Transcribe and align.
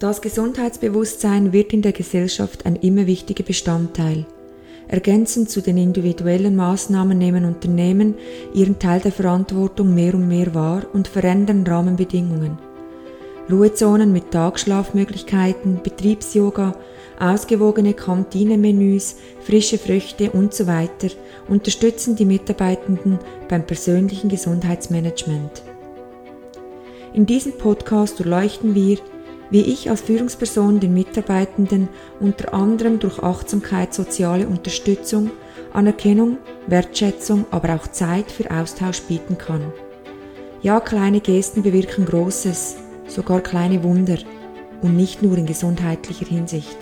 Das 0.00 0.20
Gesundheitsbewusstsein 0.20 1.52
wird 1.52 1.72
in 1.72 1.80
der 1.80 1.92
Gesellschaft 1.92 2.66
ein 2.66 2.74
immer 2.76 3.06
wichtiger 3.06 3.44
Bestandteil. 3.44 4.26
Ergänzend 4.88 5.50
zu 5.50 5.60
den 5.60 5.78
individuellen 5.78 6.56
Maßnahmen 6.56 7.16
nehmen 7.16 7.44
Unternehmen 7.44 8.14
ihren 8.52 8.78
Teil 8.80 9.00
der 9.00 9.12
Verantwortung 9.12 9.94
mehr 9.94 10.14
und 10.14 10.26
mehr 10.26 10.52
wahr 10.52 10.82
und 10.92 11.06
verändern 11.06 11.64
Rahmenbedingungen. 11.64 12.58
Ruhezonen 13.50 14.12
mit 14.12 14.32
Tagschlafmöglichkeiten, 14.32 15.80
Betriebsyoga, 15.82 16.74
ausgewogene 17.20 17.94
Kantinemenüs, 17.94 19.16
frische 19.42 19.78
Früchte 19.78 20.34
usw. 20.34 20.88
So 20.98 21.08
unterstützen 21.48 22.16
die 22.16 22.24
Mitarbeitenden 22.24 23.20
beim 23.48 23.64
persönlichen 23.64 24.28
Gesundheitsmanagement. 24.28 25.62
In 27.12 27.26
diesem 27.26 27.52
Podcast 27.52 28.18
durchleuchten 28.18 28.74
wir, 28.74 28.98
wie 29.54 29.60
ich 29.60 29.88
als 29.88 30.00
Führungsperson 30.00 30.80
den 30.80 30.94
Mitarbeitenden 30.94 31.88
unter 32.18 32.52
anderem 32.52 32.98
durch 32.98 33.20
Achtsamkeit, 33.20 33.94
soziale 33.94 34.48
Unterstützung, 34.48 35.30
Anerkennung, 35.72 36.38
Wertschätzung, 36.66 37.46
aber 37.52 37.76
auch 37.76 37.86
Zeit 37.86 38.32
für 38.32 38.50
Austausch 38.50 39.02
bieten 39.02 39.38
kann. 39.38 39.72
Ja, 40.62 40.80
kleine 40.80 41.20
Gesten 41.20 41.62
bewirken 41.62 42.04
Großes, 42.04 42.78
sogar 43.06 43.42
kleine 43.42 43.84
Wunder 43.84 44.18
und 44.82 44.96
nicht 44.96 45.22
nur 45.22 45.38
in 45.38 45.46
gesundheitlicher 45.46 46.26
Hinsicht. 46.26 46.76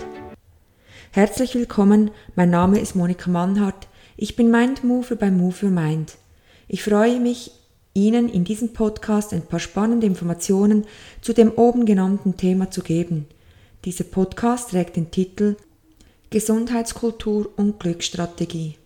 Herzlich 1.11 1.53
willkommen, 1.53 2.09
mein 2.35 2.49
Name 2.49 2.79
ist 2.79 2.95
Monika 2.95 3.29
Mannhardt, 3.29 3.87
ich 4.17 4.35
bin 4.35 4.49
Mindmover 4.49 5.15
bei 5.15 5.29
Move 5.29 5.67
Your 5.67 5.69
Mind. 5.69 6.15
Ich 6.67 6.83
freue 6.83 7.19
mich, 7.19 7.51
Ihnen 7.93 8.27
in 8.27 8.43
diesem 8.43 8.73
Podcast 8.73 9.33
ein 9.33 9.43
paar 9.43 9.59
spannende 9.59 10.07
Informationen 10.07 10.85
zu 11.21 11.31
dem 11.31 11.51
oben 11.51 11.85
genannten 11.85 12.37
Thema 12.37 12.71
zu 12.71 12.81
geben. 12.81 13.27
Dieser 13.85 14.05
Podcast 14.05 14.71
trägt 14.71 14.95
den 14.95 15.11
Titel 15.11 15.57
Gesundheitskultur 16.31 17.51
und 17.55 17.79
Glücksstrategie. 17.79 18.77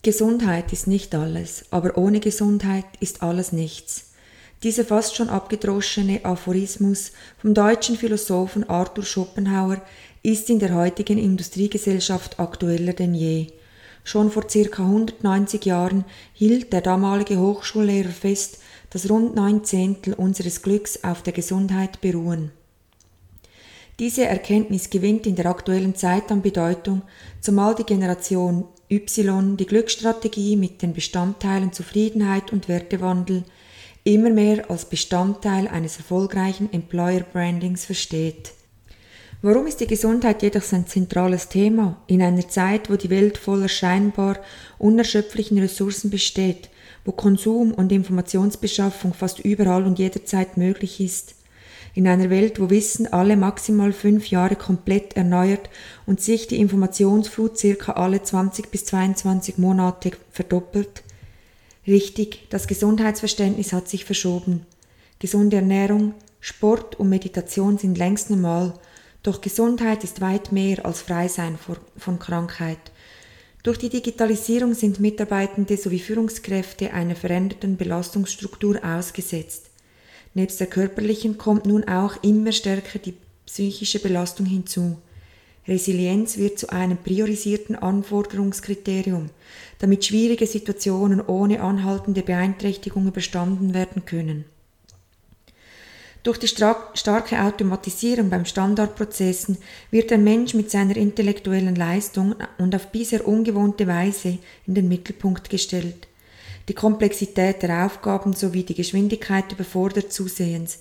Gesundheit 0.00 0.72
ist 0.72 0.86
nicht 0.86 1.14
alles, 1.14 1.66
aber 1.70 1.98
ohne 1.98 2.20
Gesundheit 2.20 2.86
ist 3.00 3.22
alles 3.22 3.52
nichts. 3.52 4.12
Dieser 4.62 4.84
fast 4.84 5.16
schon 5.16 5.28
abgedroschene 5.28 6.24
Aphorismus 6.24 7.12
vom 7.36 7.52
deutschen 7.52 7.96
Philosophen 7.96 8.68
Arthur 8.70 9.04
Schopenhauer 9.04 9.82
ist 10.22 10.48
in 10.48 10.58
der 10.58 10.74
heutigen 10.74 11.18
Industriegesellschaft 11.18 12.40
aktueller 12.40 12.94
denn 12.94 13.14
je. 13.14 13.48
Schon 14.06 14.30
vor 14.30 14.48
circa 14.48 14.84
190 14.84 15.64
Jahren 15.64 16.04
hielt 16.32 16.72
der 16.72 16.80
damalige 16.80 17.40
Hochschullehrer 17.40 18.10
fest, 18.10 18.60
dass 18.90 19.10
rund 19.10 19.34
neun 19.34 19.64
Zehntel 19.64 20.14
unseres 20.14 20.62
Glücks 20.62 21.02
auf 21.02 21.24
der 21.24 21.32
Gesundheit 21.32 22.00
beruhen. 22.00 22.52
Diese 23.98 24.24
Erkenntnis 24.24 24.90
gewinnt 24.90 25.26
in 25.26 25.34
der 25.34 25.46
aktuellen 25.46 25.96
Zeit 25.96 26.30
an 26.30 26.40
Bedeutung, 26.40 27.02
zumal 27.40 27.74
die 27.74 27.82
Generation 27.82 28.68
Y 28.88 29.56
die 29.56 29.66
Glücksstrategie 29.66 30.54
mit 30.54 30.82
den 30.82 30.92
Bestandteilen 30.92 31.72
Zufriedenheit 31.72 32.52
und 32.52 32.68
Wertewandel 32.68 33.42
immer 34.04 34.30
mehr 34.30 34.70
als 34.70 34.84
Bestandteil 34.84 35.66
eines 35.66 35.96
erfolgreichen 35.96 36.72
Employer 36.72 37.22
Brandings 37.32 37.84
versteht. 37.84 38.52
Warum 39.46 39.68
ist 39.68 39.78
die 39.78 39.86
Gesundheit 39.86 40.42
jedoch 40.42 40.72
ein 40.72 40.88
zentrales 40.88 41.48
Thema 41.48 42.02
in 42.08 42.20
einer 42.20 42.48
Zeit, 42.48 42.90
wo 42.90 42.96
die 42.96 43.10
Welt 43.10 43.38
voller 43.38 43.68
scheinbar 43.68 44.40
unerschöpflichen 44.76 45.56
Ressourcen 45.58 46.10
besteht, 46.10 46.68
wo 47.04 47.12
Konsum 47.12 47.72
und 47.72 47.92
Informationsbeschaffung 47.92 49.14
fast 49.14 49.38
überall 49.38 49.86
und 49.86 50.00
jederzeit 50.00 50.56
möglich 50.56 51.00
ist? 51.00 51.36
In 51.94 52.08
einer 52.08 52.28
Welt, 52.28 52.58
wo 52.60 52.70
Wissen 52.70 53.06
alle 53.12 53.36
maximal 53.36 53.92
fünf 53.92 54.30
Jahre 54.30 54.56
komplett 54.56 55.16
erneuert 55.16 55.70
und 56.06 56.20
sich 56.20 56.48
die 56.48 56.58
Informationsflut 56.58 57.56
circa 57.56 57.92
alle 57.92 58.24
20 58.24 58.72
bis 58.72 58.86
22 58.86 59.58
Monate 59.58 60.10
verdoppelt? 60.32 61.04
Richtig, 61.86 62.48
das 62.50 62.66
Gesundheitsverständnis 62.66 63.72
hat 63.72 63.88
sich 63.88 64.06
verschoben. 64.06 64.66
Gesunde 65.20 65.58
Ernährung, 65.58 66.14
Sport 66.40 66.98
und 66.98 67.10
Meditation 67.10 67.78
sind 67.78 67.96
längst 67.96 68.28
normal 68.28 68.74
doch 69.26 69.40
Gesundheit 69.40 70.04
ist 70.04 70.20
weit 70.20 70.52
mehr 70.52 70.84
als 70.86 71.02
Freisein 71.02 71.58
von 71.96 72.18
Krankheit. 72.18 72.78
Durch 73.62 73.78
die 73.78 73.88
Digitalisierung 73.88 74.74
sind 74.74 75.00
Mitarbeitende 75.00 75.76
sowie 75.76 75.98
Führungskräfte 75.98 76.92
einer 76.92 77.16
veränderten 77.16 77.76
Belastungsstruktur 77.76 78.78
ausgesetzt. 78.84 79.70
Nebst 80.34 80.60
der 80.60 80.68
körperlichen 80.68 81.38
kommt 81.38 81.66
nun 81.66 81.88
auch 81.88 82.22
immer 82.22 82.52
stärker 82.52 83.00
die 83.00 83.14
psychische 83.46 83.98
Belastung 83.98 84.46
hinzu. 84.46 84.98
Resilienz 85.66 86.38
wird 86.38 86.60
zu 86.60 86.70
einem 86.70 86.96
priorisierten 86.96 87.74
Anforderungskriterium, 87.74 89.30
damit 89.80 90.04
schwierige 90.04 90.46
Situationen 90.46 91.20
ohne 91.20 91.60
anhaltende 91.60 92.22
Beeinträchtigung 92.22 93.08
überstanden 93.08 93.74
werden 93.74 94.04
können. 94.04 94.44
Durch 96.26 96.38
die 96.38 96.48
starke 96.48 97.40
Automatisierung 97.40 98.30
beim 98.30 98.44
Standardprozessen 98.44 99.58
wird 99.92 100.10
der 100.10 100.18
Mensch 100.18 100.54
mit 100.54 100.72
seiner 100.72 100.96
intellektuellen 100.96 101.76
Leistung 101.76 102.34
und 102.58 102.74
auf 102.74 102.88
bisher 102.88 103.28
ungewohnte 103.28 103.86
Weise 103.86 104.38
in 104.66 104.74
den 104.74 104.88
Mittelpunkt 104.88 105.48
gestellt. 105.48 106.08
Die 106.68 106.74
Komplexität 106.74 107.62
der 107.62 107.86
Aufgaben 107.86 108.32
sowie 108.32 108.64
die 108.64 108.74
Geschwindigkeit 108.74 109.52
überfordert 109.52 110.12
zusehends. 110.12 110.80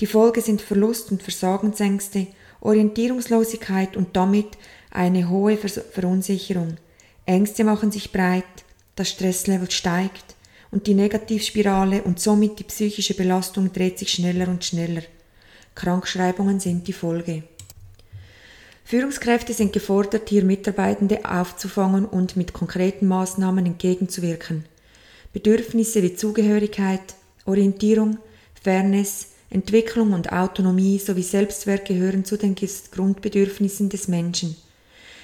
Die 0.00 0.06
Folge 0.06 0.42
sind 0.42 0.60
Verlust 0.60 1.10
und 1.10 1.22
Versagensängste, 1.22 2.26
Orientierungslosigkeit 2.60 3.96
und 3.96 4.14
damit 4.14 4.48
eine 4.90 5.30
hohe 5.30 5.56
Verunsicherung. 5.56 6.76
Ängste 7.24 7.64
machen 7.64 7.90
sich 7.90 8.12
breit, 8.12 8.44
das 8.96 9.08
Stresslevel 9.08 9.70
steigt, 9.70 10.34
und 10.74 10.88
die 10.88 10.94
Negativspirale 10.94 12.02
und 12.02 12.18
somit 12.18 12.58
die 12.58 12.64
psychische 12.64 13.14
Belastung 13.14 13.72
dreht 13.72 13.96
sich 13.96 14.10
schneller 14.10 14.48
und 14.48 14.64
schneller. 14.64 15.02
Krankschreibungen 15.76 16.58
sind 16.58 16.88
die 16.88 16.92
Folge. 16.92 17.44
Führungskräfte 18.84 19.54
sind 19.54 19.72
gefordert, 19.72 20.28
hier 20.28 20.44
Mitarbeitende 20.44 21.30
aufzufangen 21.30 22.04
und 22.04 22.36
mit 22.36 22.52
konkreten 22.52 23.06
Maßnahmen 23.06 23.64
entgegenzuwirken. 23.64 24.64
Bedürfnisse 25.32 26.02
wie 26.02 26.16
Zugehörigkeit, 26.16 27.14
Orientierung, 27.46 28.18
Fairness, 28.60 29.28
Entwicklung 29.50 30.12
und 30.12 30.32
Autonomie 30.32 30.98
sowie 30.98 31.22
Selbstwert 31.22 31.86
gehören 31.86 32.24
zu 32.24 32.36
den 32.36 32.56
Grundbedürfnissen 32.56 33.90
des 33.90 34.08
Menschen. 34.08 34.56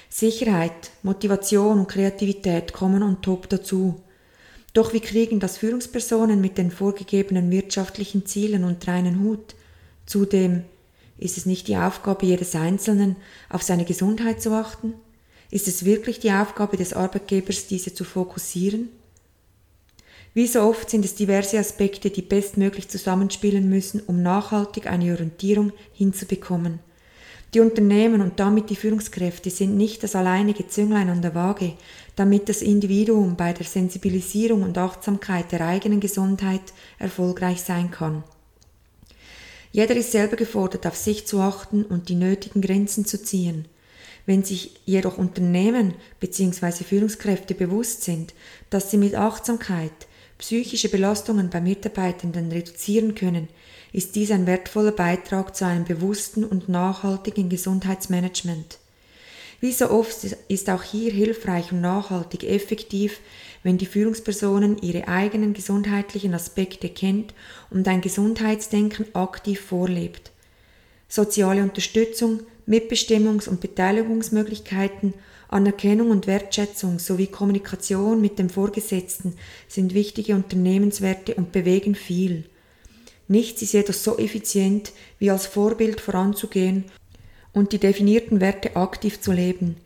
Sicherheit, 0.09 0.91
Motivation 1.03 1.79
und 1.79 1.89
Kreativität 1.89 2.71
kommen 2.71 3.03
on 3.03 3.21
top 3.21 3.49
dazu. 3.49 3.99
Doch 4.73 4.93
wie 4.93 5.01
kriegen 5.01 5.39
das 5.39 5.57
Führungspersonen 5.57 6.39
mit 6.39 6.57
den 6.57 6.71
vorgegebenen 6.71 7.51
wirtschaftlichen 7.51 8.25
Zielen 8.25 8.63
unter 8.63 8.93
einen 8.93 9.21
Hut? 9.21 9.55
Zudem 10.05 10.63
ist 11.17 11.37
es 11.37 11.45
nicht 11.45 11.67
die 11.67 11.77
Aufgabe 11.77 12.25
jedes 12.25 12.55
Einzelnen, 12.55 13.15
auf 13.49 13.63
seine 13.63 13.85
Gesundheit 13.85 14.41
zu 14.41 14.51
achten? 14.51 14.93
Ist 15.51 15.67
es 15.67 15.83
wirklich 15.83 16.19
die 16.19 16.31
Aufgabe 16.31 16.77
des 16.77 16.93
Arbeitgebers, 16.93 17.67
diese 17.67 17.93
zu 17.93 18.05
fokussieren? 18.05 18.89
Wie 20.33 20.47
so 20.47 20.61
oft 20.61 20.89
sind 20.89 21.03
es 21.03 21.15
diverse 21.15 21.59
Aspekte, 21.59 22.09
die 22.09 22.21
bestmöglich 22.21 22.87
zusammenspielen 22.87 23.67
müssen, 23.67 23.99
um 23.99 24.23
nachhaltig 24.23 24.87
eine 24.87 25.11
Orientierung 25.11 25.73
hinzubekommen. 25.91 26.79
Die 27.53 27.59
Unternehmen 27.59 28.21
und 28.21 28.39
damit 28.39 28.69
die 28.69 28.77
Führungskräfte 28.77 29.49
sind 29.49 29.75
nicht 29.75 30.03
das 30.03 30.15
alleinige 30.15 30.69
Zünglein 30.69 31.09
an 31.09 31.21
der 31.21 31.35
Waage, 31.35 31.73
damit 32.21 32.49
das 32.49 32.61
Individuum 32.61 33.35
bei 33.35 33.51
der 33.51 33.65
Sensibilisierung 33.65 34.61
und 34.61 34.77
Achtsamkeit 34.77 35.51
der 35.51 35.65
eigenen 35.65 35.99
Gesundheit 35.99 36.61
erfolgreich 36.99 37.63
sein 37.63 37.89
kann. 37.89 38.23
Jeder 39.71 39.95
ist 39.95 40.11
selber 40.11 40.35
gefordert, 40.35 40.85
auf 40.85 40.95
sich 40.95 41.25
zu 41.25 41.39
achten 41.39 41.83
und 41.83 42.09
die 42.09 42.13
nötigen 42.13 42.61
Grenzen 42.61 43.05
zu 43.05 43.23
ziehen. 43.23 43.65
Wenn 44.27 44.43
sich 44.43 44.81
jedoch 44.85 45.17
Unternehmen 45.17 45.95
bzw. 46.19 46.83
Führungskräfte 46.83 47.55
bewusst 47.55 48.03
sind, 48.03 48.35
dass 48.69 48.91
sie 48.91 48.97
mit 48.97 49.15
Achtsamkeit 49.15 49.91
psychische 50.37 50.89
Belastungen 50.89 51.49
bei 51.49 51.59
Mitarbeitenden 51.59 52.51
reduzieren 52.51 53.15
können, 53.15 53.47
ist 53.93 54.13
dies 54.13 54.29
ein 54.29 54.45
wertvoller 54.45 54.91
Beitrag 54.91 55.55
zu 55.55 55.65
einem 55.65 55.85
bewussten 55.85 56.43
und 56.43 56.69
nachhaltigen 56.69 57.49
Gesundheitsmanagement. 57.49 58.77
Wie 59.61 59.71
so 59.71 59.91
oft 59.91 60.25
ist 60.47 60.69
auch 60.71 60.81
hier 60.81 61.11
hilfreich 61.11 61.71
und 61.71 61.81
nachhaltig 61.81 62.43
effektiv, 62.43 63.19
wenn 63.61 63.77
die 63.77 63.85
Führungspersonen 63.85 64.81
ihre 64.81 65.07
eigenen 65.07 65.53
gesundheitlichen 65.53 66.33
Aspekte 66.33 66.89
kennt 66.89 67.35
und 67.69 67.87
ein 67.87 68.01
Gesundheitsdenken 68.01 69.05
aktiv 69.13 69.61
vorlebt. 69.61 70.31
Soziale 71.07 71.61
Unterstützung, 71.61 72.39
Mitbestimmungs- 72.67 73.47
und 73.47 73.61
Beteiligungsmöglichkeiten, 73.61 75.13
Anerkennung 75.47 76.09
und 76.09 76.25
Wertschätzung 76.25 76.97
sowie 76.97 77.27
Kommunikation 77.27 78.19
mit 78.19 78.39
dem 78.39 78.49
Vorgesetzten 78.49 79.35
sind 79.67 79.93
wichtige 79.93 80.33
Unternehmenswerte 80.33 81.35
und 81.35 81.51
bewegen 81.51 81.93
viel. 81.93 82.45
Nichts 83.27 83.61
ist 83.61 83.73
jedoch 83.73 83.93
so 83.93 84.17
effizient, 84.17 84.91
wie 85.19 85.29
als 85.29 85.45
Vorbild 85.45 86.01
voranzugehen 86.01 86.85
und 87.53 87.73
die 87.73 87.79
definierten 87.79 88.41
Werte 88.41 88.75
aktiv 88.75 89.21
zu 89.21 89.31
leben. 89.31 89.77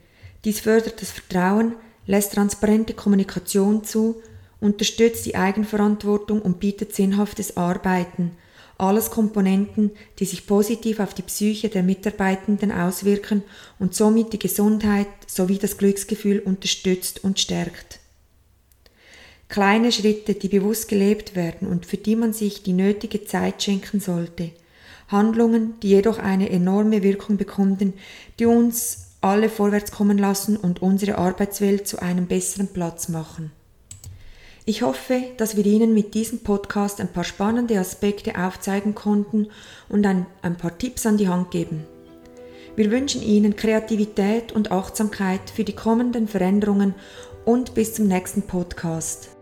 Dies 0.43 0.59
fördert 0.59 1.01
das 1.01 1.11
Vertrauen, 1.11 1.73
lässt 2.05 2.33
transparente 2.33 2.93
Kommunikation 2.93 3.83
zu, 3.83 4.21
unterstützt 4.59 5.25
die 5.25 5.35
Eigenverantwortung 5.35 6.41
und 6.41 6.59
bietet 6.59 6.93
sinnhaftes 6.93 7.57
Arbeiten. 7.57 8.31
Alles 8.77 9.09
Komponenten, 9.09 9.91
die 10.19 10.25
sich 10.25 10.47
positiv 10.47 10.99
auf 10.99 11.13
die 11.13 11.21
Psyche 11.21 11.69
der 11.69 11.81
Mitarbeitenden 11.81 12.71
auswirken 12.71 13.43
und 13.79 13.95
somit 13.95 14.33
die 14.33 14.39
Gesundheit 14.39 15.07
sowie 15.27 15.57
das 15.57 15.77
Glücksgefühl 15.77 16.39
unterstützt 16.39 17.23
und 17.23 17.39
stärkt. 17.39 17.99
Kleine 19.47 19.91
Schritte, 19.91 20.33
die 20.33 20.49
bewusst 20.49 20.89
gelebt 20.89 21.35
werden 21.35 21.67
und 21.67 21.85
für 21.85 21.97
die 21.97 22.15
man 22.15 22.33
sich 22.33 22.63
die 22.63 22.73
nötige 22.73 23.23
Zeit 23.23 23.63
schenken 23.63 23.99
sollte. 23.99 24.51
Handlungen, 25.07 25.79
die 25.81 25.89
jedoch 25.89 26.19
eine 26.19 26.49
enorme 26.49 27.03
Wirkung 27.03 27.37
bekommen, 27.37 27.93
die 28.39 28.45
uns 28.45 29.05
alle 29.21 29.49
vorwärts 29.49 29.91
kommen 29.91 30.17
lassen 30.17 30.57
und 30.57 30.81
unsere 30.81 31.17
Arbeitswelt 31.17 31.87
zu 31.87 32.01
einem 32.01 32.27
besseren 32.27 32.67
Platz 32.67 33.09
machen. 33.09 33.51
Ich 34.67 34.81
hoffe, 34.81 35.21
dass 35.37 35.55
wir 35.55 35.65
Ihnen 35.65 35.93
mit 35.93 36.15
diesem 36.15 36.39
Podcast 36.39 36.99
ein 36.99 37.13
paar 37.13 37.23
spannende 37.23 37.79
Aspekte 37.79 38.33
aufzeigen 38.35 38.95
konnten 38.95 39.47
und 39.89 40.05
ein, 40.05 40.25
ein 40.41 40.57
paar 40.57 40.75
Tipps 40.77 41.05
an 41.05 41.17
die 41.17 41.27
Hand 41.27 41.51
geben. 41.51 41.85
Wir 42.75 42.89
wünschen 42.89 43.21
Ihnen 43.21 43.55
Kreativität 43.55 44.51
und 44.51 44.71
Achtsamkeit 44.71 45.51
für 45.53 45.63
die 45.63 45.75
kommenden 45.75 46.27
Veränderungen 46.27 46.95
und 47.45 47.75
bis 47.75 47.93
zum 47.93 48.07
nächsten 48.07 48.41
Podcast. 48.41 49.34